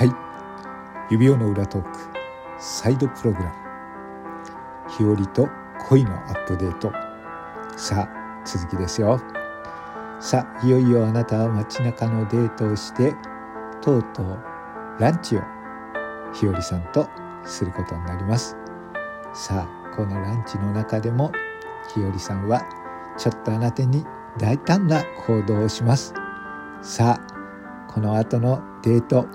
[0.00, 0.12] はい。
[1.10, 1.90] 指輪の裏トーク
[2.58, 4.86] サイドプログラム。
[4.88, 5.46] 日和と
[5.90, 6.90] 恋のアップデート。
[7.76, 9.20] さあ続きですよ。
[10.18, 13.14] さあいよいよあなたは街中のデートをして
[13.82, 14.38] とうとう
[14.98, 15.42] ランチを
[16.32, 17.06] 日和さんと
[17.44, 18.56] することになります。
[19.34, 21.30] さあこのランチの中でも
[21.94, 22.62] 日和さんは
[23.18, 24.06] ちょっとあなたに
[24.38, 26.14] 大胆な行動をします。
[26.80, 29.26] さあこの後のデート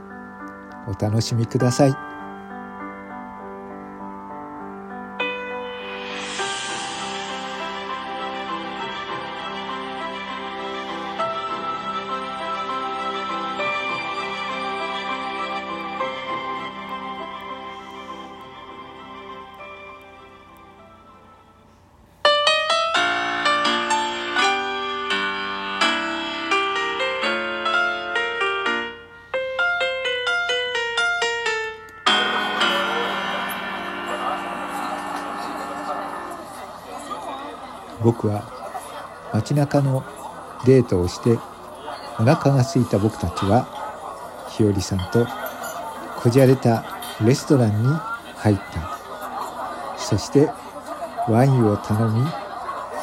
[0.88, 2.15] お楽しみください。
[38.04, 38.44] 僕は
[39.34, 40.04] 街中の
[40.66, 41.38] デートをして
[42.20, 43.68] お腹が空いた僕たちは
[44.50, 45.28] 日和さんと
[46.22, 46.86] こじゃれた
[47.24, 47.88] レストランに
[48.36, 50.50] 入ったそして
[51.28, 52.26] ワインを頼み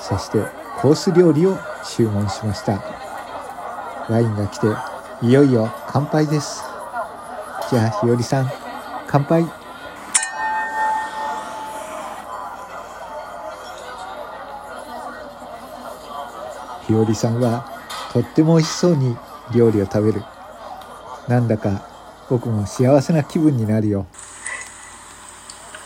[0.00, 1.56] そしてコース料理を
[1.96, 2.82] 注文しました。
[4.08, 4.66] ワインが来て
[5.22, 6.64] いよいよ乾杯です。
[7.70, 8.50] じゃあ日和さん
[9.06, 9.61] 乾杯。
[16.92, 17.64] 日和さんは
[18.12, 19.16] とっても美味しそうに
[19.54, 20.22] 料理を食べる。
[21.26, 21.88] なんだか
[22.28, 24.06] 僕も幸せな気分になるよ。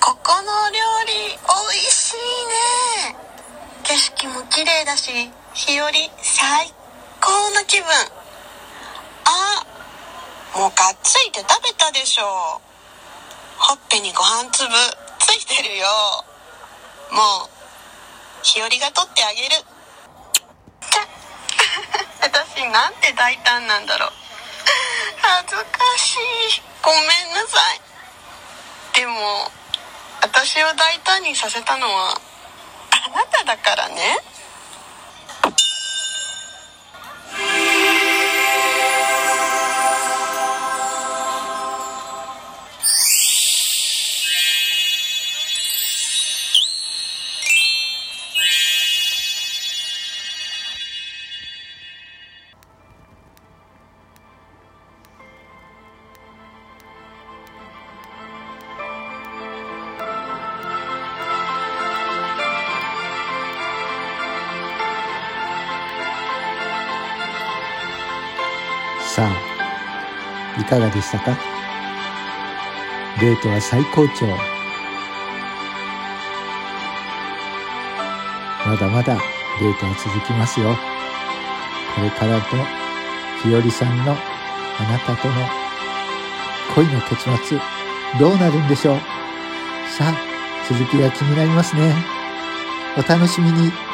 [0.00, 2.16] ここの料理美味しい
[3.12, 3.16] ね。
[3.84, 5.12] 景色も綺麗だし
[5.54, 5.91] 日和
[6.22, 6.75] 最
[7.20, 7.86] 高の気分。
[9.26, 9.64] あ
[10.58, 12.25] もうがっついて食べたでしょ。
[13.58, 14.69] ほっぺにご飯粒
[15.20, 15.86] ついてるよ。
[17.12, 17.48] もう
[18.42, 19.75] 日和が取ってあげる。
[22.71, 24.10] なんて大胆なんだろう。
[25.22, 25.62] 恥ずか
[25.97, 26.62] しい。
[26.82, 27.03] ごめん
[27.34, 29.00] なさい。
[29.00, 29.50] でも
[30.22, 32.15] 私を大胆にさせたのは
[32.91, 34.19] あなただからね。
[69.16, 71.38] さあいかがでしたか？
[73.19, 74.27] デートは最高潮。
[78.66, 79.16] まだまだ
[79.59, 80.76] デートは続きますよ。
[81.94, 82.41] これからの
[83.43, 84.16] 日和さんのあ
[84.84, 85.34] なたとの
[86.75, 87.59] 恋の結末
[88.21, 88.99] どうなるんでしょう？
[89.97, 90.15] さあ
[90.69, 91.94] 続きが気になりますね。
[92.99, 93.85] お楽しみに。